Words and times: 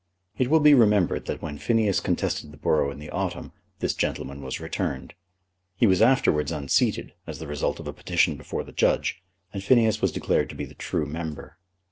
It 0.35 0.49
will 0.49 0.59
be 0.61 0.73
remembered 0.73 1.27
that 1.27 1.43
when 1.43 1.59
Phineas 1.59 1.99
contested 1.99 2.49
the 2.51 2.57
borough 2.57 2.89
in 2.89 2.97
the 2.97 3.11
autumn, 3.11 3.51
this 3.81 3.93
gentleman 3.93 4.41
was 4.41 4.59
returned. 4.59 5.13
He 5.75 5.85
was 5.85 6.01
afterwards 6.01 6.51
unseated, 6.51 7.13
as 7.27 7.37
the 7.37 7.45
result 7.45 7.79
of 7.79 7.85
a 7.87 7.93
petition 7.93 8.35
before 8.35 8.63
the 8.63 8.71
judge, 8.71 9.21
and 9.53 9.63
Phineas 9.63 10.01
was 10.01 10.11
declared 10.11 10.49
to 10.49 10.55
be 10.55 10.65
the 10.65 10.73
true 10.73 11.05
member. 11.05 11.59